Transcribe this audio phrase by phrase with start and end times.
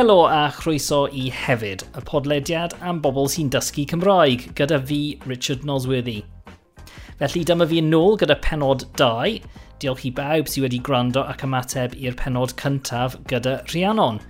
[0.00, 5.66] Helo a chroeso i hefyd, y podlediad am bobl sy'n dysgu Cymraeg, gyda fi, Richard
[5.68, 6.22] Nosworthy.
[7.18, 9.34] Felly dyma fi nôl gyda penod 2.
[9.84, 14.22] Diolch i bawb sydd wedi gwrando ac ymateb i'r penod cyntaf gyda Rhiannon.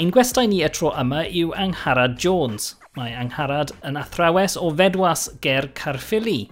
[0.00, 2.70] Ein gwestai ni y tro yma yw Angharad Jones.
[2.96, 6.46] Mae Angharad yn athrawes o Fedwas ger Carffili.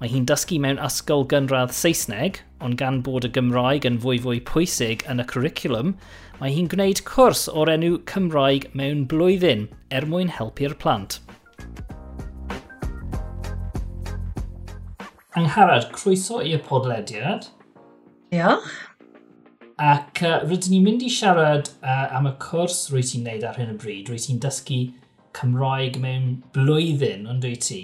[0.00, 4.38] Mae hi'n dysgu mewn ysgol gynradd Saesneg, ond gan bod y Gymraeg yn fwy fwy
[4.48, 5.90] pwysig yn y cwricwlwm,
[6.38, 11.18] mae hi'n gwneud cwrs o'r enw Cymraeg mewn blwyddyn er mwyn helpu'r plant.
[15.36, 17.50] Angharad, croeso i'r podlediad.
[18.32, 18.72] Diolch.
[19.76, 23.60] Ac uh, rydyn ni'n mynd i siarad uh, am y cwrs rwy ti'n neud ar
[23.60, 24.08] hyn o bryd.
[24.08, 24.86] Rwy ti'n dysgu
[25.36, 27.82] Cymraeg mewn blwyddyn, ond dwi ti.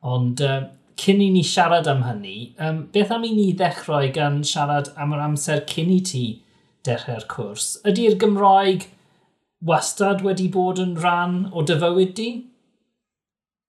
[0.00, 0.62] Ond uh,
[1.02, 5.14] cyn i ni siarad am hynny, um, beth am i ni ddechrau gan siarad am
[5.16, 6.26] yr amser cyn i ti
[6.86, 7.72] dechrau'r cwrs?
[7.88, 8.86] Ydy'r Gymraeg
[9.66, 12.30] wastad wedi bod yn rhan o dyfywyd di?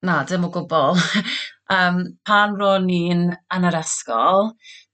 [0.05, 0.99] Na, dim o gwbl.
[1.77, 4.51] um, pan ro'n i'n yn yr ysgol,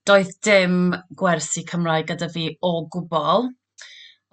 [0.08, 3.50] doedd dim gwersi Cymraeg gyda fi o gwbl,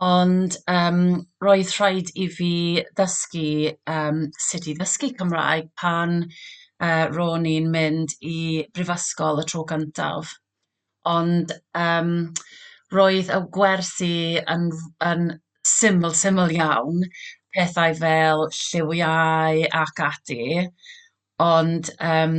[0.07, 1.01] ond um,
[1.43, 2.53] roedd rhaid i fi
[2.99, 6.23] ddysgu um, sut i ddysgu Cymraeg pan
[6.83, 10.37] uh, ro'n i'n mynd i brifysgol y tro gyntaf.
[11.07, 12.13] Ond um,
[12.93, 14.71] roedd y gwersi yn,
[15.07, 15.27] yn
[15.67, 17.03] syml, syml iawn,
[17.55, 20.67] pethau fel lliwiau ac ati,
[21.43, 22.39] ond um,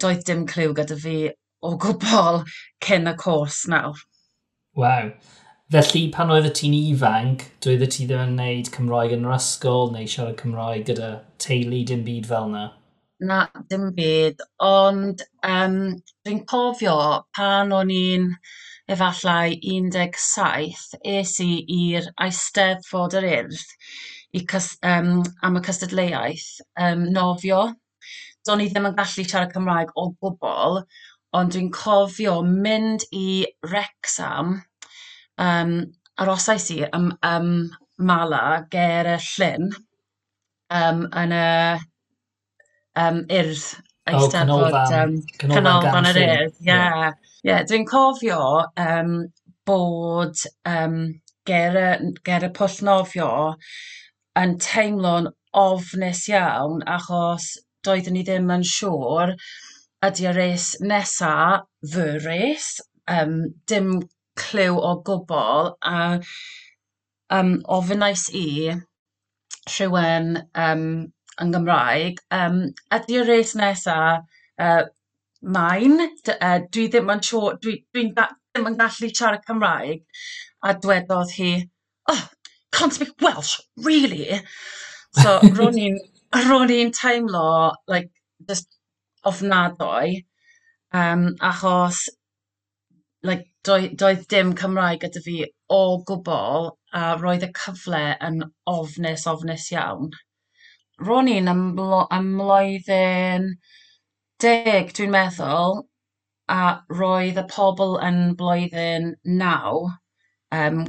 [0.00, 1.18] doedd dim clyw gyda fi
[1.64, 2.42] o gwbl
[2.84, 4.06] cyn y cwrs nawr.
[4.78, 5.12] Waw.
[5.68, 10.08] Felly pan oedd ti'n ifanc, doedd ti ddim yn gwneud Cymraeg yn yr ysgol neu
[10.08, 11.10] siarad Cymraeg gyda
[11.44, 12.62] teulu dim byd fel yna?
[13.20, 13.38] na
[13.70, 15.78] dim byd ond um,
[16.24, 16.98] dwi'n cofio
[17.36, 18.28] pan o'n i'n
[18.94, 20.84] efallai un deg saith
[21.16, 23.64] es i i'r Eisteddfod yr Urdd
[24.38, 25.10] i cys- um,
[25.42, 26.48] am y cystadleuaeth
[26.86, 27.60] um, nofio.
[28.46, 30.80] Do'n i ddim yn gallu siarad Cymraeg o gwbl
[31.38, 33.28] ond dwi'n cofio mynd i
[33.66, 34.54] Wrecsam
[35.42, 35.74] yym
[36.22, 37.52] arosais i ym ym
[38.08, 41.46] Mala ger y llyn um, yn y
[43.02, 43.64] um, urdd
[44.08, 46.58] eisteddfod oh, um, canolfan yr urdd.
[46.62, 47.08] Ie, yeah.
[47.46, 47.64] yeah.
[47.68, 48.40] dwi'n cofio
[48.84, 49.14] um,
[49.68, 50.98] bod um,
[51.48, 53.30] ger, y, ger y pwll nofio
[54.38, 57.50] yn teimlo'n ofnus iawn achos
[57.86, 59.34] doeddwn ni ddim yn siŵr
[60.08, 61.32] ydy y res nesa
[61.92, 62.68] fy res,
[63.10, 63.96] um, dim
[64.38, 65.98] clyw o gwbl a
[67.34, 68.48] um, ofynais i
[69.68, 70.36] rhywun
[70.66, 70.84] um,
[71.42, 72.60] yn Gymraeg Um,
[72.98, 74.24] ydy'r res nesaf
[74.66, 74.82] uh,
[75.42, 76.38] main, dy-
[76.74, 80.02] dwi ddim yn siŵr dwi dwi ddim yn gallu siarad Cymraeg
[80.68, 81.52] a dwedodd hi
[82.14, 82.24] oh
[82.72, 84.40] can't speak Welsh really?
[85.22, 87.46] So ro'n i'n teimlo
[87.86, 88.10] like
[88.48, 88.68] just
[89.26, 90.24] ofnadwy
[90.92, 92.08] um, achos
[93.22, 95.38] like doe- doedd dim Cymraeg gyda fi
[95.78, 100.10] o gwbl a roedd y cyfle yn ofnus ofnus iawn
[101.06, 103.52] ro'n i'n ym ym mloedden
[104.42, 105.82] deg dwi'n meddwl
[106.48, 106.62] a
[107.00, 109.84] roedd y pobl yn blwyddyn naw
[110.54, 110.82] um,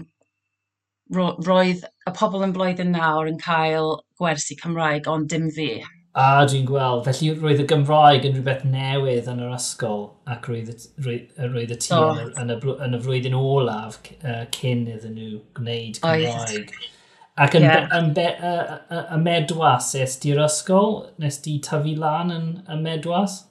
[1.15, 5.71] ro- roedd y pobl yn blwyddyn nawr yn cael gwersi Cymraeg ond dim fi.
[6.19, 10.71] A dwi'n gweld, felly roedd y Gymraeg yn rhywbeth newydd yn yr ysgol ac roedd
[11.05, 12.23] roedd, roedd y tîm oh.
[12.41, 16.73] yn, y, yn y flwyddyn olaf uh, cyn iddyn nhw gwneud Cymraeg.
[16.73, 16.98] Oed.
[17.39, 17.85] Ac yn, yeah.
[17.95, 18.53] yn, be, y,
[18.91, 20.97] y, y medwas, es di'r ysgol?
[21.23, 23.45] Nes di tyfu lan yn y medwas?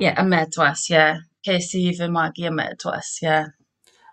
[0.00, 0.96] Ie, yeah, y medwas, ie.
[0.96, 1.20] Yeah.
[1.46, 3.28] Ces i fy magu y medwas, ie.
[3.28, 3.46] Yeah.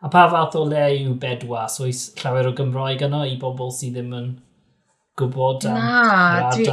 [0.06, 1.80] A pa fath o le yw bedwas?
[1.82, 4.30] Oes llawer o Gymraeg yno i bobl sydd ddim yn
[5.18, 6.68] gwybod am Na, dwi,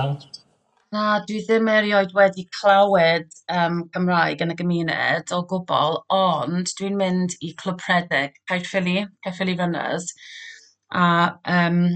[0.92, 7.00] na, dwi ddim erioed wedi clywed um, Gymraeg yn y gymuned o gwbl, ond dwi'n
[7.00, 10.12] mynd i Clwb Rhedeg, Caerffili, Caerffili Runners,
[10.92, 11.06] a
[11.48, 11.86] um,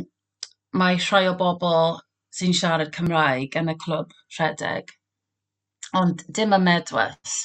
[0.77, 1.99] mae rhai o bobl
[2.37, 4.93] sy'n siarad Cymraeg yn y clwb rhedeg.
[5.97, 7.37] Ond dim y medwes.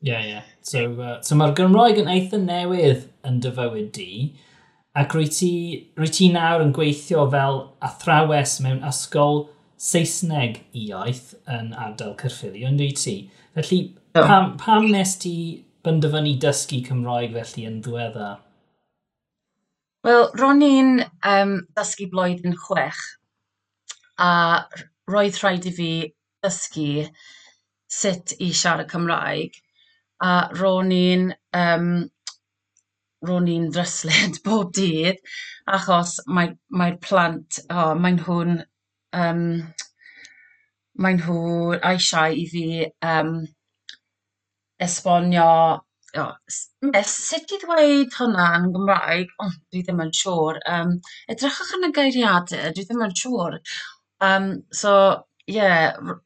[0.00, 0.30] Ie, yeah, ie.
[0.30, 0.44] Yeah.
[0.64, 4.10] So, uh, so mae'r Gymraeg yn eitha newydd yn dyfywyd di.
[4.96, 5.52] Ac rwy ti,
[5.98, 9.44] rwy ti nawr yn gweithio fel athrawes mewn ysgol
[9.80, 13.16] Saesneg i iaith yn ardal Cyrffili, ond dwi ti.
[13.56, 13.80] Felly,
[14.16, 15.34] pam, pam nes ti
[15.86, 18.40] benderfynu dysgu Cymraeg felly yn ddiweddar?
[20.06, 20.92] Wel ro'n i'n
[21.30, 23.00] um, dysgu blwyddyn chwech
[24.26, 24.28] a
[25.14, 25.88] roedd rhaid i fi
[26.46, 27.02] dysgu
[27.96, 29.58] sut i siarad Cymraeg
[30.28, 30.30] a
[30.60, 31.26] ro'n i'n
[31.60, 31.90] um,
[33.28, 35.20] ro'n i'n ddryslyd bob dydd
[35.78, 38.56] achos mae'r mae plant o mae'n nhw'n
[39.24, 39.44] um,
[41.04, 41.40] mae nhw
[41.92, 42.66] eisiau i fi
[43.12, 43.36] um,
[44.88, 45.50] esbonio
[46.16, 47.04] o, yes, m-hm.
[47.06, 49.30] sut i ddweud hwnna yn Gymraeg?
[49.38, 50.58] O, oh, dwi ddim yn siŵr.
[50.74, 50.96] Um,
[51.32, 53.58] edrychwch yn y geiriadau, dwi ddim yn siŵr.
[54.26, 54.50] Um,
[54.82, 54.94] so,
[55.46, 56.16] ie, yeah,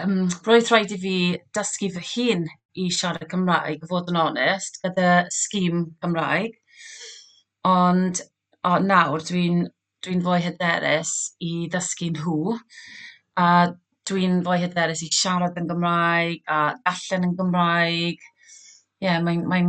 [0.00, 0.16] um,
[0.46, 1.16] roedd rhaid i fi
[1.58, 2.48] dysgu fy hun
[2.82, 6.56] i siarad Cymraeg, fod yn onest, gyda sgîm Cymraeg.
[7.68, 8.22] Ond
[8.64, 9.66] o, nawr dwi'n
[10.02, 11.14] dwi fwy hyderus
[11.44, 12.56] i ddysgu nhw.
[13.38, 13.48] A
[14.08, 18.24] dwi'n fwy hyderus i siarad yn Gymraeg a darllen yn Gymraeg
[19.02, 19.66] ie mae'n mae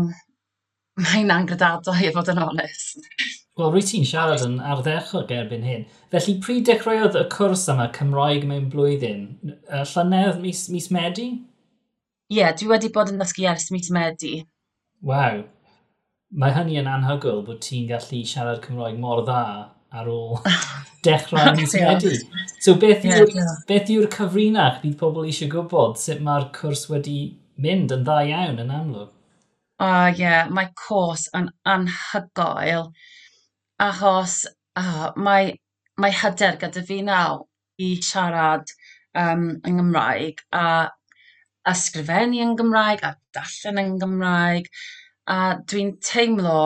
[1.02, 3.00] mae angredadol i fod yn onest.
[3.58, 5.84] Wel, rwy ti'n siarad yn ardderchog erbyn hyn.
[6.14, 9.28] Felly, pryd dechreuodd y cwrs yma Cymraeg mewn blwyddyn?
[9.46, 11.28] Y llynedd mis, mis Medi?
[12.34, 14.40] Ie, yeah, dwi wedi bod yn ddysgu ers mis Medi.
[15.06, 15.44] Waw.
[16.34, 19.44] Mae hynny yn anhygol bod ti'n gallu siarad Cymraeg mor dda
[19.94, 20.42] ar ôl
[21.06, 22.16] dechrau mis Medi.
[22.58, 27.20] So, beth yw'r yeah, yw cyfrinach bydd pobl eisiau gwybod sut mae'r cwrs wedi
[27.62, 29.14] mynd yn dda iawn yn amlwg?
[29.84, 32.86] O ie, yeah, mae cwrs yn anhygoel
[33.86, 34.36] achos
[34.80, 35.50] o mae
[36.04, 37.44] mae hyder gyda fi nawr
[37.88, 38.72] i siarad
[39.24, 40.66] um, yn Gymraeg a
[41.74, 44.72] ysgrifennu yn Gymraeg a darllen yn Gymraeg
[45.36, 45.40] a
[45.74, 46.64] dwi'n teimlo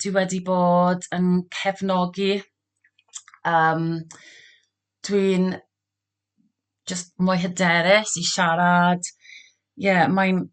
[0.00, 2.32] dwi wedi bod yn cefnogi
[3.52, 3.86] um,
[5.08, 5.52] dwi'n
[6.90, 9.08] just mwy hyderus i siarad.
[9.82, 10.44] Ie mae'n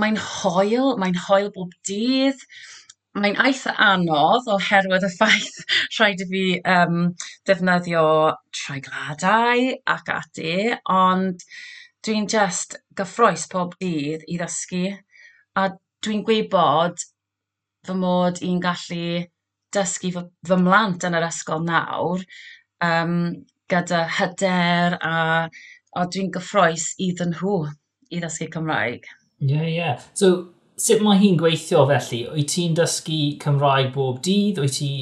[0.00, 2.42] mae'n hoel, mae'n hoel bob dydd,
[3.18, 5.58] mae'n eitha anodd oherwydd y ffaith
[5.98, 6.44] rhaid i fi
[6.76, 7.00] um,
[7.48, 8.04] defnyddio
[8.54, 11.44] treigladau ac ati, e, ond
[12.06, 14.84] dwi'n just gyffroes pob dydd i ddysgu
[15.60, 15.66] a
[16.06, 17.02] dwi'n gwybod
[17.88, 19.26] fy mod i'n gallu
[19.74, 22.24] dysgu fy, fy mlant yn yr ysgol nawr
[22.86, 23.16] um,
[23.70, 25.16] gyda hyder a,
[25.98, 27.56] a dwi'n gyffroes iddyn nhw
[28.10, 29.04] i ddysgu Cymraeg.
[29.40, 29.76] Ie, yeah, ie.
[29.76, 30.02] Yeah.
[30.14, 32.20] So, sut mae hi'n gweithio felly?
[32.34, 34.60] Wyt ti'n dysgu Cymraeg bob dydd?
[34.60, 34.92] Wyt ti,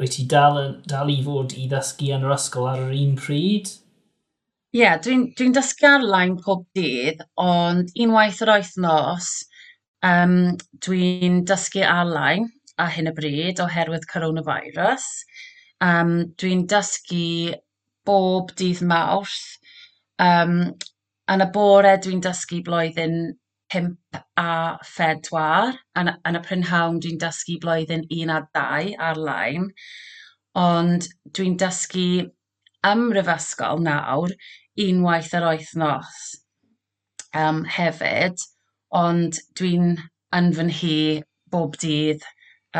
[0.00, 3.72] wyt ti dal, dal i fod i ddysgu yn yr ysgol ar yr un pryd?
[4.76, 9.30] Ie, yeah, dwi'n dwi, dwi dysgu ar-line pob dydd, ond unwaith yr oethnos,
[10.04, 10.36] um,
[10.84, 15.08] dwi'n dysgu ar-line a hyn y bryd oherwydd coronavirus.
[15.84, 17.56] Um, dwi'n dysgu
[18.04, 19.56] bob dydd mawrth.
[20.20, 20.74] Um,
[21.32, 23.16] yn y bore dwi'n dysgu blwyddyn
[23.72, 24.50] pump a
[24.90, 29.70] phedwar yn yn y prynhawn dwi'n dysgu blwyddyn un a dau ar-lein
[30.62, 31.08] ond
[31.38, 32.08] dwi'n dysgu
[32.90, 34.34] ym mhrifysgol nawr
[34.86, 36.20] unwaith yr wythnos
[37.44, 38.44] um, hefyd
[39.02, 39.96] ond dwi'n
[40.38, 40.96] yn fy nhi
[41.54, 42.24] bob dydd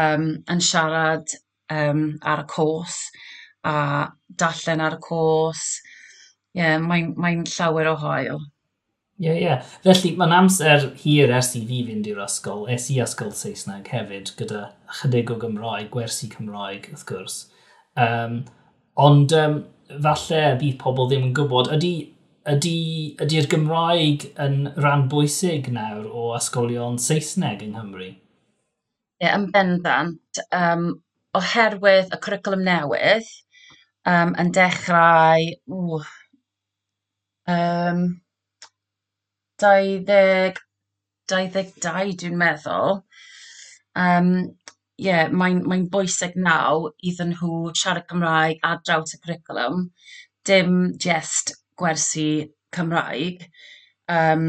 [0.04, 1.34] um, yn siarad
[1.72, 2.98] um, ar y cwrs
[3.66, 3.76] a
[4.42, 5.64] darllen ar y cwrs
[6.56, 8.38] ie mae'n mae llawer o hoel.
[9.16, 9.44] Ie, yeah, ie.
[9.46, 9.68] Yeah.
[9.84, 14.34] Felly, mae'n amser hir ers i fi fynd i'r ysgol, es i ysgol Saesneg hefyd,
[14.36, 14.66] gyda
[14.98, 17.38] chydig o Gymraeg, gwersi Cymraeg, wrth gwrs.
[17.96, 18.42] Um,
[19.00, 21.94] ond um, falle bydd pobl ddim yn gwybod, ydy
[22.46, 28.10] ydy'r ydy Gymraeg yn rhan bwysig nawr o ysgolion Saesneg yng Nghymru?
[28.12, 30.44] Ie, yeah, yn bendant.
[30.52, 30.86] Um,
[31.36, 33.32] oherwydd y cwricwlwm newydd
[34.04, 35.48] um, yn dechrau...
[35.72, 36.04] Ww,
[37.56, 38.06] um,
[39.62, 40.60] dau ddeg
[41.30, 43.00] dau ddeg dau dwi'n meddwl.
[44.06, 44.30] Um,
[45.06, 49.86] yeah, mae'n mae bwysig naw iddyn nhw siarad Cymraeg ar draws y cwricwlwm.
[50.48, 52.28] Dim jyst gwersi
[52.76, 53.46] Cymraeg.
[54.16, 54.46] Um,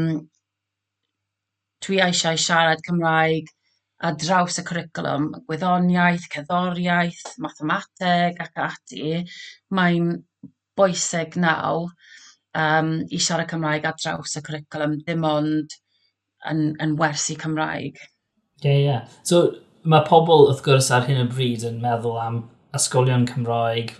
[1.84, 3.50] dwi eisiau siarad Cymraeg
[4.08, 9.22] ar draws y cwricwlwm, gwyddoniaeth, cerddoriaeth, mathemateg ac ati.
[9.74, 10.12] Mae'n
[10.78, 11.88] bwysig naw
[12.54, 15.74] um, i siarad Cymraeg ar draws y cwricwlwm, dim ond
[16.48, 17.98] yn, yn wersi Cymraeg.
[18.62, 18.84] Ie, yeah, ie.
[18.84, 19.16] Yeah.
[19.22, 19.42] So,
[19.88, 22.42] mae pobl wrth gwrs ar hyn o bryd yn meddwl am
[22.76, 23.94] ysgolion Cymraeg,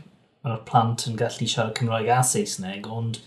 [0.45, 3.21] mae'r plant yn gallu siarad Cymraeg a Saesneg, ond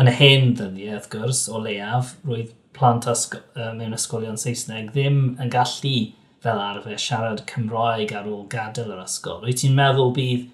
[0.00, 5.36] yn y hen ddyddiau, wrth gwrs, o leiaf, roedd plant ysg mewn ysgolion Saesneg ddim
[5.42, 5.96] yn gallu
[6.44, 9.44] fel arfer siarad Cymraeg ar ôl gadael yr ysgol.
[9.46, 10.48] Wyt ti'n meddwl bydd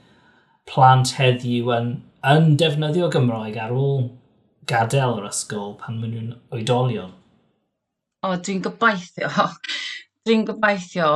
[0.70, 1.88] plant heddiw yn
[2.28, 4.02] yn defnyddio Gymraeg ar ôl
[4.68, 7.14] gadael yr ysgol pan maen nhw'n oedolion?
[8.28, 9.30] O, dwi'n gobeithio.
[10.28, 11.08] dwi'n gobeithio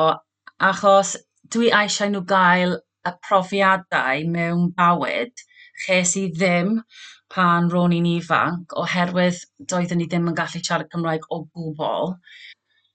[0.68, 1.11] achos
[1.52, 5.44] dwi eisiau nhw gael y profiadau mewn bywyd
[5.84, 6.78] ches i ddim
[7.34, 9.42] pan ro'n i'n ifanc oherwydd
[9.75, 12.14] doeddwn i ddim yn gallu siarad Cymraeg o gwbl.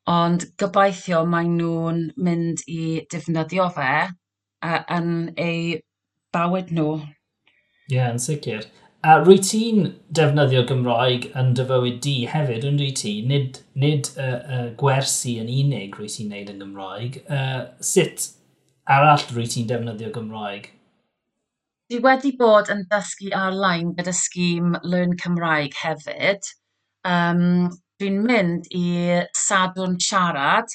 [0.10, 5.78] Ond gobeithio mae nhw'n mynd i defnyddio fe uh, yn eu
[6.34, 6.90] bywyd nhw
[7.90, 8.68] Ie, yeah, yn sicr.
[9.00, 13.14] A rwy ti'n defnyddio Gymraeg yn dy fywyd di hefyd, yn rwy ti?
[13.26, 17.22] Nid, nid uh, uh, gwersi yn unig rwy ti'n neud yn Gymraeg.
[17.32, 18.28] Uh, sut
[18.92, 20.68] arall rwy ti'n defnyddio Gymraeg?
[21.90, 26.52] Dwi wedi bod yn dysgu ar-lein gyda sgîm Learn Cymraeg hefyd.
[27.08, 28.84] Um, Dwi'n mynd i
[29.36, 30.70] Sadwrn Siarad,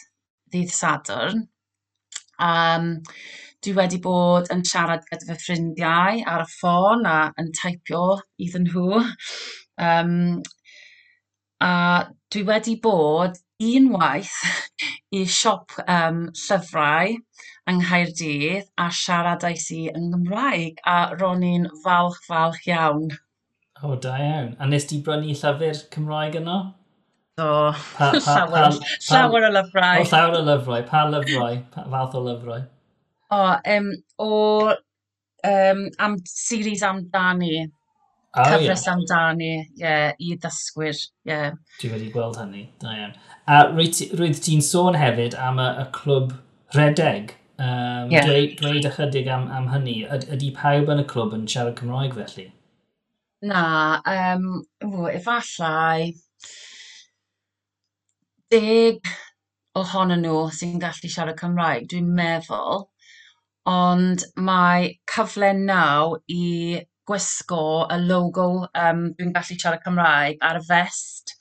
[0.53, 1.47] ddydd Sadwrn,
[2.43, 2.91] Um,
[3.65, 8.69] dwi wedi bod yn siarad gyda fy ffrindiau ar y ffôn a yn taipio iddyn
[8.69, 9.01] nhw.
[9.81, 10.43] Um,
[11.65, 11.73] a
[12.35, 14.37] dwi wedi bod unwaith
[15.15, 17.15] i siop um, llyfrau
[17.71, 23.07] yng Nghaerdydd a siaradais i yng Nghymraeg a ro'n i'n falch falch iawn.
[23.81, 24.51] O, oh, da iawn.
[24.61, 26.59] A nes ti brynu llyfr Cymraeg yno?
[27.37, 29.99] O, pa, pa, llawer, pa, pa, llawer o lyfrau.
[29.99, 30.83] O, llawer o lyfrau.
[30.87, 31.57] Pa lyfrau?
[31.73, 32.67] Pa fath o lyfrau?
[33.35, 33.41] O,
[33.75, 33.89] um,
[34.19, 37.73] o um, am, series amdani.
[38.37, 38.95] Oh, cyfres yeah.
[38.95, 41.31] amdani, ie, yeah, i ddysgwyr, ie.
[41.31, 41.57] Yeah.
[41.81, 43.17] Dwi wedi gweld hynny, da iawn.
[43.51, 46.37] A roedd ti'n sôn hefyd am y, y clwb
[46.75, 47.35] redeg.
[47.55, 48.27] Um, yeah.
[48.27, 50.01] dweud, dweud ychydig am, am hynny.
[50.23, 52.49] Ydy pawb yn y clwb yn siarad Cymraeg felly?
[53.43, 53.65] Na,
[54.07, 54.63] um,
[55.11, 56.15] efallai
[58.55, 59.13] deg
[59.81, 62.85] ohonyn nhw sy'n gallu siarad Cymraeg, dwi'n meddwl,
[63.71, 66.45] ond mae cyfle naw i
[67.09, 68.47] gwisgo y logo
[68.85, 71.35] um, dwi'n gallu siarad Cymraeg ar y vest.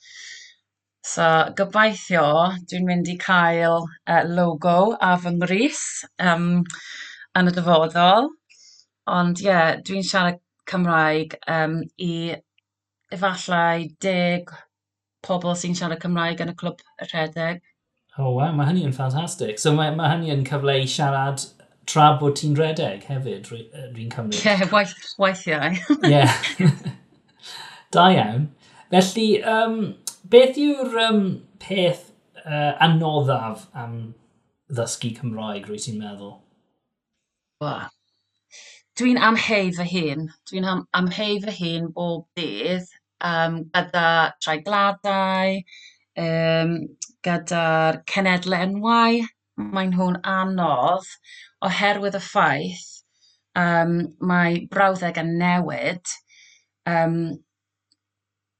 [1.04, 1.28] So
[1.60, 2.26] gobeithio
[2.70, 5.84] dwi'n mynd i cael uh, logo a fy ngris
[6.32, 6.48] um,
[7.38, 8.30] yn y dyfodol.
[9.14, 12.14] Ond ie, yeah, dwi'n siarad Cymraeg um, i
[13.14, 14.50] efallai deg
[15.24, 17.62] pobl sy'n siarad Cymraeg yn y clwb y rhedeg.
[18.14, 19.58] O, oh, wow, mae hynny yn ffantastig.
[19.58, 21.42] So mae, mae hynny yn cyfle i siarad
[21.90, 24.38] tra bod ti'n redeg hefyd, dwi'n cymryd.
[24.38, 25.74] Ie, yeah, waith, weithiau.
[26.12, 26.70] Ie.
[27.94, 28.48] Da iawn.
[28.94, 29.80] Felly, um,
[30.30, 31.24] beth yw'r um,
[31.62, 32.12] peth
[32.44, 33.98] uh, anoddaf am
[34.70, 36.36] ddysgu Cymraeg, rwy ti'n meddwl?
[37.62, 37.90] Wow.
[38.98, 40.28] Dwi'n amheu fy hun.
[40.50, 42.86] Dwi'n am amheu fy hun bob dydd
[43.28, 44.06] um, gyda
[44.44, 45.56] traigladau,
[46.24, 46.74] um,
[47.26, 49.22] gyda'r cenedlenwau.
[49.74, 51.06] Mae nhw'n anodd
[51.64, 52.86] oherwydd y ffaith
[53.58, 53.96] um,
[54.30, 56.14] mae brawddeg yn newid
[56.90, 57.18] um,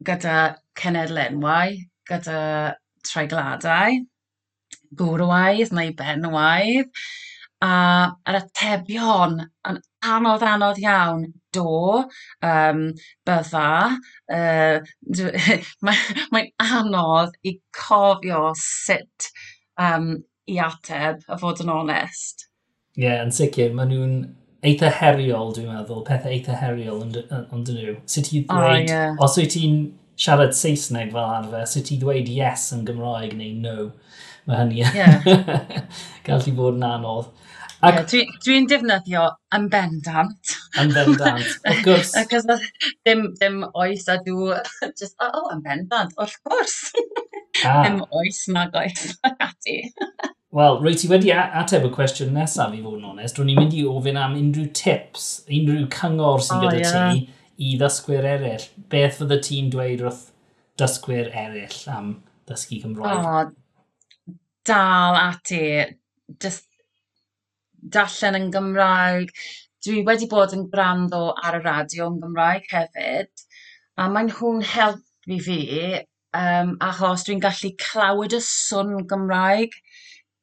[0.06, 0.38] gyda
[0.78, 1.74] cenedlenwau,
[2.10, 2.38] gyda
[3.04, 3.98] traigladau,
[4.98, 6.90] gwrwaidd neu benwaidd,
[7.64, 7.74] a
[8.28, 9.38] yr atebion
[9.70, 9.78] yn
[10.14, 12.04] anodd anodd iawn do,
[12.44, 12.84] um,
[13.26, 13.66] bydda.
[14.28, 14.78] Uh,
[15.86, 19.30] Mae'n mae anodd i cofio sut
[19.80, 20.14] um,
[20.50, 22.48] i ateb, a fod yn onest.
[22.94, 24.16] Ie, yeah, yn sicr, maen nhw'n
[24.64, 27.18] eitha heriol, dwi'n meddwl, pethau eitha heriol ond
[27.66, 27.96] dyn nhw.
[28.08, 29.16] Sut i ddweud, oh, yeah.
[29.24, 29.78] os wyt ti'n
[30.20, 33.88] siarad Saesneg fel arfer, sut i ddweud yes yn Gymraeg neu no,
[34.48, 35.26] mae hynny yeah.
[36.26, 37.32] gallu bod yn anodd.
[37.84, 38.12] Ac...
[38.14, 39.24] Yeah, Dwi'n dwi, defnyddio
[39.56, 40.54] yn bendant.
[40.80, 42.14] Yn bendant, of gwrs.
[42.20, 44.54] Ac ddim, ddim oes a dw,
[45.00, 46.78] just, o, oh, yn bendant, wrth gwrs.
[47.62, 47.82] Ah.
[47.84, 49.78] ddim oes na goes ati.
[50.54, 53.38] Wel, rwy ti wedi ateb y cwestiwn nesaf i fod yn onest.
[53.40, 57.08] Rwy'n i'n mynd i ofyn am unrhyw tips, unrhyw cyngor sy'n oh, gyda yeah.
[57.10, 57.24] ti
[57.58, 58.68] i ddysgwyr eraill.
[58.90, 60.28] Beth fydda ti'n dweud wrth
[60.80, 62.14] dysgwyr eraill am
[62.48, 63.26] ddysgu Cymraeg?
[63.26, 65.64] Oh, dal ati.
[66.40, 66.70] Just
[67.96, 69.30] darllen yn Gymraeg.
[69.84, 73.44] Dwi wedi bod yn gwrando ar y radio yn Gymraeg hefyd,
[74.00, 75.60] a mae nhw'n helpu fi
[76.34, 79.76] um, achos dwi'n gallu clywed y swn Gymraeg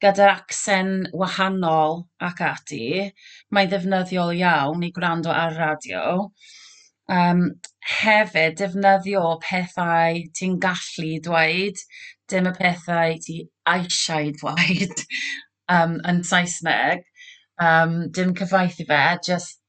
[0.02, 2.86] gyda'r accen wahanol ac ati.
[3.54, 6.32] Mae'n ddefnyddiol iawn i gwrando ar radio.
[7.12, 7.44] Um,
[8.00, 11.80] hefyd defnyddio pethau ti'n gallu dweud,
[12.32, 15.04] dim y pethau ti eisiau dweud
[15.76, 17.06] um, yn Saesneg
[17.62, 19.60] um, dim cyfaithi fe, just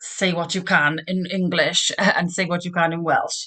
[0.00, 3.46] say what you can in English and say what you can in Welsh.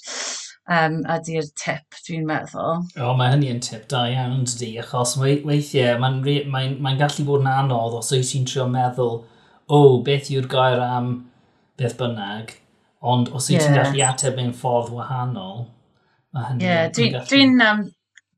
[0.72, 2.84] Um, ydy'r tip, dwi'n meddwl.
[2.96, 7.00] O, oh, mae hynny yn tip da iawn, dydy, achos weithiau mae'n mae mae, mae
[7.00, 11.10] gallu bod yn anodd os wyt ti'n trio meddwl, o, oh, beth yw'r gair am
[11.82, 12.54] beth bynnag,
[13.02, 13.66] ond os wyt yeah.
[13.66, 15.66] ti'n gallu ateb mewn ffordd wahanol,
[16.38, 17.34] mae hynny yeah, dwi'n gallu...
[17.34, 17.84] Dwi um,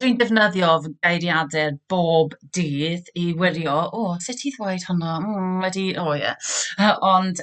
[0.03, 5.13] Dwi'n defnyddio fy geiriadur bob dydd i wirio, o, oh, sut i ddweud hwnna?
[5.24, 6.33] Mm, wedi, o oh, ie.
[6.75, 6.98] Yeah.
[7.07, 7.39] Ond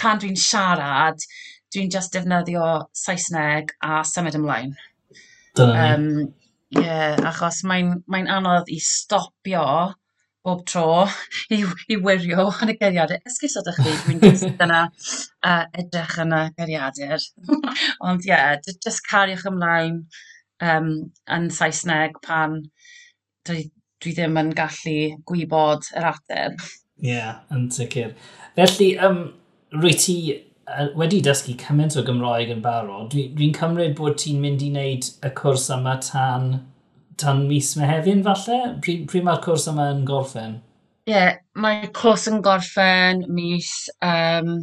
[0.00, 1.20] pan dwi'n siarad,
[1.68, 4.72] dwi'n just defnyddio Saesneg a symud ymlaen.
[5.60, 6.08] Dyna um,
[6.70, 9.66] Ie, yeah, achos mae'n mae anodd i stopio
[10.40, 11.04] bob tro
[11.58, 11.60] i,
[11.92, 13.20] i wirio yn y geiriadau.
[13.28, 17.30] Esgus o chi, dwi'n gwybod yna uh, edrych yn y geiriadur.
[18.08, 20.06] Ond ie, yeah, just cariwch ymlaen
[20.64, 20.92] um,
[21.32, 22.60] yn Saesneg pan
[23.48, 23.64] dwi,
[24.02, 24.98] dwi ddim yn gallu
[25.28, 26.62] gwybod yr ateb.
[27.00, 28.14] Ie, yeah, yn sicr.
[28.58, 29.24] Felly, um,
[29.76, 30.16] rwy ti
[30.96, 35.08] wedi dysgu cymaint o Gymraeg yn barod, dwi'n dwi, cymryd bod ti'n mynd i wneud
[35.26, 36.50] y cwrs yma tan,
[37.20, 38.58] tan mis mehefin falle?
[38.84, 40.58] Pryd, pryd mae'r cwrs yma yn gorffen?
[41.08, 43.72] Ie, yeah, mae cwrs yn gorffen mis,
[44.04, 44.54] um,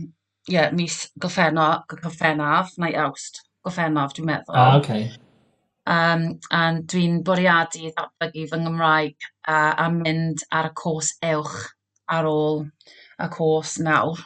[0.48, 3.44] yeah, mis goffenno, goffennaf, neu awst.
[3.66, 4.56] Goffennaf, dwi'n meddwl.
[4.56, 5.10] Ah, okay
[5.88, 11.58] um, a dwi'n bwriadu ddatblygu fy Nghymraeg a, a mynd ar y cwrs uwch
[12.12, 12.65] ar ôl
[13.24, 14.22] y cwrs nawr.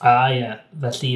[0.00, 0.62] A ah, ie, yeah.
[0.80, 1.12] felly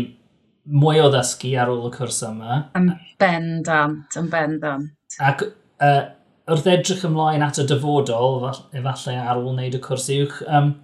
[0.69, 2.63] mwy o ddysgu ar ôl y cwrs yma.
[2.79, 4.93] Yn bendant, yn bendant.
[5.25, 6.03] Ac uh,
[6.49, 8.45] wrth edrych ymlaen at y dyfodol,
[8.77, 10.75] efallai ar ôl wneud y cwrs uwch, um,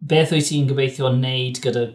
[0.00, 1.88] beth wyt ti'n gobeithio wneud gyda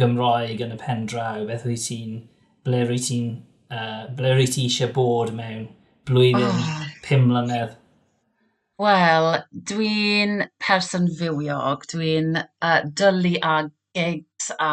[0.00, 1.44] Gymraeg yn y pen draw?
[1.48, 2.22] Beth wyt ti'n,
[2.64, 3.30] ble wyt ti'n,
[3.72, 5.68] uh, ble wyt ti eisiau bod mewn
[6.08, 6.82] blwyddyn, oh.
[7.04, 7.76] pum mlynedd?
[8.82, 9.28] Wel,
[9.70, 11.86] dwi'n person fywiog.
[11.92, 13.54] Dwi'n uh, dylu a
[13.94, 14.72] gigs a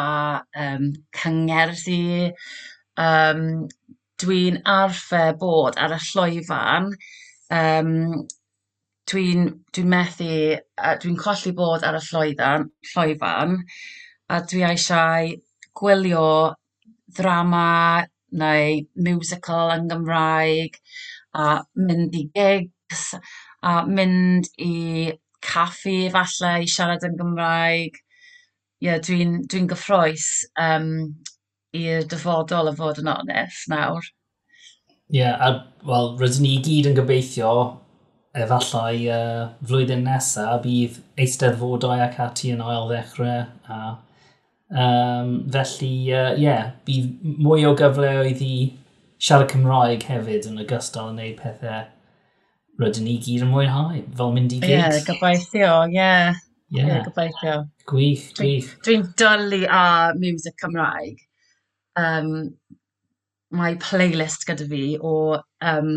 [0.64, 2.32] um, cyngerddi.
[2.98, 3.68] Um,
[4.20, 6.90] dwi'n arfer bod ar y llwyfan.
[7.54, 7.94] Um,
[9.10, 13.56] dwi'n dwi methu, uh, dwi'n colli bod ar y llwyfan, llwyfan
[14.30, 15.30] a dwi eisiau
[15.78, 16.26] gwylio
[17.16, 18.06] ddrama
[18.42, 20.78] neu musical yn Gymraeg
[21.34, 23.10] a mynd i gigs
[23.62, 25.12] a mynd i
[25.44, 27.98] caffi falle i siarad yn Gymraeg.
[28.80, 30.26] Yeah, dwi'n dwi gyffroes
[30.60, 30.88] um,
[31.76, 34.06] i'r dyfodol y fod yn onest nawr.
[35.10, 35.50] Ie, yeah, a
[35.84, 37.52] wel, rydyn ni gyd yn gobeithio
[38.38, 43.80] efallai uh, flwyddyn nesaf bydd eisteddfodau ac ati yn ail ddechrau a
[44.70, 47.10] um, felly, ie, uh, yeah, bydd
[47.42, 48.54] mwy o gyfleoedd i
[49.20, 51.88] siarad Cymraeg hefyd yn ogystal yn gwneud pethau
[52.80, 54.70] rydyn ni gyd yn mwynhau, fel mynd i gyd.
[54.70, 55.96] Ie, yeah, gobeithio, ie.
[55.98, 56.38] Yeah.
[56.70, 57.56] Ie, yeah, gobeithio.
[57.90, 58.70] Gwych, gwych.
[58.86, 59.82] Dwi'n dwi doli a
[60.16, 61.18] music Cymraeg.
[62.00, 62.30] Um,
[63.58, 65.12] mae playlist gyda fi o
[65.72, 65.90] um,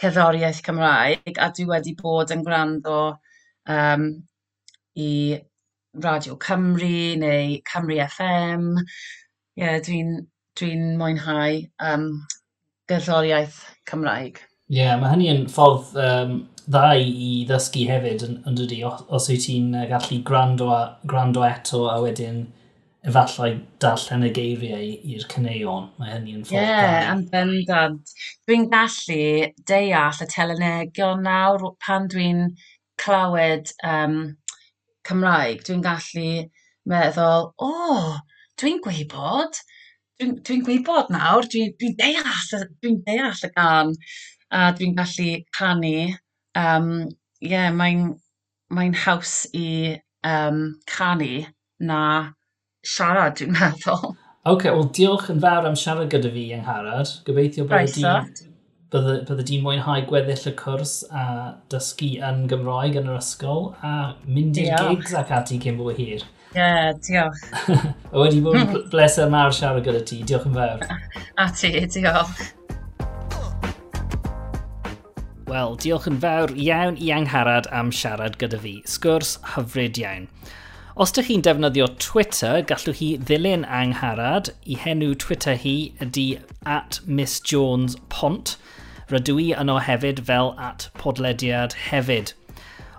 [0.00, 2.96] cerddoriaeth Cymraeg a dwi wedi bod yn gwrando
[3.68, 4.08] um,
[4.98, 5.12] i
[6.02, 8.66] Radio Cymru neu Cymru FM.
[8.80, 10.16] Ie, yeah, dwi'n
[10.58, 12.10] dwi, mwynhau um,
[12.90, 14.40] gerddoriaeth Cymraeg.
[14.70, 16.34] Ie, yeah, mae hynny yn ffordd um,
[16.70, 21.86] dda i ddysgu hefyd, yn, yn dydy, os, wyt ti'n gallu gwrando, a, gwrando eto
[21.90, 22.44] a wedyn
[23.10, 25.88] efallai darllen y geiriau i'r cyneuon.
[25.98, 27.00] Mae hynny yn ffordd yeah, dda.
[27.00, 28.14] Ie, yn bendant.
[28.46, 29.24] Dwi'n gallu
[29.70, 32.44] deall y telenegion nawr pan dwi'n
[33.00, 34.18] clywed um,
[35.08, 35.64] Cymraeg.
[35.66, 36.30] Dwi'n gallu
[36.90, 38.14] meddwl, o, oh,
[38.60, 39.62] dwi'n gwybod,
[40.20, 43.94] dwi'n dwi gwybod nawr, dwi'n dwi deall, dwi deall y gan
[44.52, 45.94] a dwi'n gallu canu.
[46.58, 46.90] Um,
[47.40, 48.10] yeah, mae'n
[48.74, 51.46] mae haws i um, canu
[51.80, 52.02] na
[52.84, 54.12] siarad, dwi'n meddwl.
[54.50, 57.14] OK, wel diolch yn fawr am siarad gyda fi yng Ngharad.
[57.26, 58.12] Gobeithio bydde,
[58.92, 61.24] bydde di'n mwynhau gweddill y cwrs a
[61.72, 63.94] dysgu yn Gymraeg yn yr ysgol a
[64.26, 66.28] mynd i'r gigs ac ati cyn fwy hir.
[66.50, 67.42] Ie, yeah, diolch.
[68.10, 70.16] Wedi bod yn bleser mawr siarad gyda ti.
[70.26, 70.80] Diolch yn fawr.
[71.38, 72.40] A ti, diolch.
[75.46, 78.74] Wel, diolch yn fawr iawn i angharad am siarad gyda fi.
[78.82, 80.26] Sgwrs hyfryd iawn.
[80.98, 84.50] Os ydych chi'n defnyddio Twitter, gallwch chi ddilyn angharad.
[84.66, 86.26] I henw Twitter hi ydy
[86.66, 88.56] at Miss Jones Pont.
[89.14, 92.34] Rydw i yno hefyd fel at podlediad hefyd.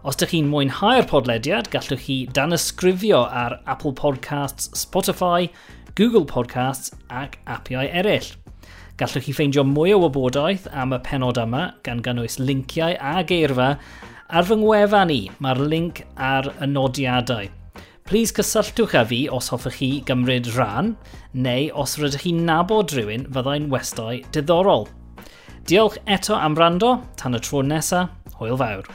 [0.02, 5.46] Os ydych chi'n mwynhau'r podlediad, gallwch chi danysgrifio ar Apple Podcasts, Spotify,
[5.94, 8.32] Google Podcasts ac apiau eraill.
[8.98, 13.68] Gallwch chi ffeindio mwy o wybodaeth am y penod yma gan gynnwys linciau a geirfa
[14.26, 17.52] ar fy ngwefan ni, Mae'r link ar y nodiadau.
[18.10, 20.96] Plis cysylltwch â fi os hoffech chi gymryd rhan,
[21.38, 24.90] neu os rydych chi'n nabod rhywun fyddai'n westau diddorol.
[25.70, 28.10] Diolch eto am rando, tan y tro nesaf,
[28.42, 28.90] hwyl fawr.